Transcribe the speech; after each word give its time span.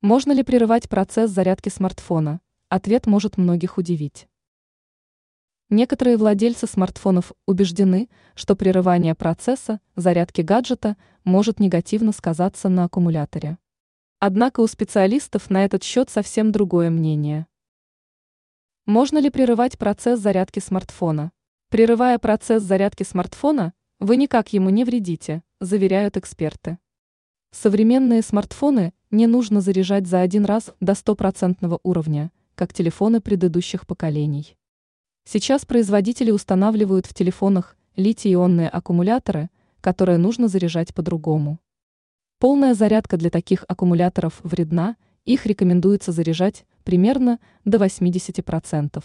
Можно 0.00 0.30
ли 0.30 0.44
прерывать 0.44 0.88
процесс 0.88 1.28
зарядки 1.32 1.70
смартфона? 1.70 2.40
Ответ 2.68 3.08
может 3.08 3.36
многих 3.36 3.78
удивить. 3.78 4.28
Некоторые 5.70 6.16
владельцы 6.16 6.68
смартфонов 6.68 7.32
убеждены, 7.46 8.08
что 8.36 8.54
прерывание 8.54 9.16
процесса 9.16 9.80
зарядки 9.96 10.42
гаджета 10.42 10.96
может 11.24 11.58
негативно 11.58 12.12
сказаться 12.12 12.68
на 12.68 12.84
аккумуляторе. 12.84 13.58
Однако 14.20 14.60
у 14.60 14.68
специалистов 14.68 15.50
на 15.50 15.64
этот 15.64 15.82
счет 15.82 16.10
совсем 16.10 16.52
другое 16.52 16.90
мнение. 16.90 17.48
Можно 18.86 19.18
ли 19.18 19.30
прерывать 19.30 19.78
процесс 19.78 20.20
зарядки 20.20 20.60
смартфона? 20.60 21.32
Прерывая 21.70 22.20
процесс 22.20 22.62
зарядки 22.62 23.02
смартфона, 23.02 23.74
вы 23.98 24.16
никак 24.16 24.52
ему 24.52 24.70
не 24.70 24.84
вредите, 24.84 25.42
заверяют 25.58 26.16
эксперты. 26.16 26.78
Современные 27.50 28.20
смартфоны 28.20 28.92
не 29.10 29.26
нужно 29.26 29.62
заряжать 29.62 30.06
за 30.06 30.20
один 30.20 30.44
раз 30.44 30.74
до 30.80 30.94
стопроцентного 30.94 31.80
уровня, 31.82 32.30
как 32.54 32.74
телефоны 32.74 33.22
предыдущих 33.22 33.86
поколений. 33.86 34.56
Сейчас 35.24 35.64
производители 35.64 36.30
устанавливают 36.30 37.06
в 37.06 37.14
телефонах 37.14 37.76
литий-ионные 37.96 38.68
аккумуляторы, 38.68 39.48
которые 39.80 40.18
нужно 40.18 40.48
заряжать 40.48 40.94
по-другому. 40.94 41.58
Полная 42.38 42.74
зарядка 42.74 43.16
для 43.16 43.30
таких 43.30 43.64
аккумуляторов 43.66 44.40
вредна, 44.42 44.96
их 45.24 45.46
рекомендуется 45.46 46.12
заряжать 46.12 46.66
примерно 46.84 47.40
до 47.64 47.78
80%. 47.78 49.02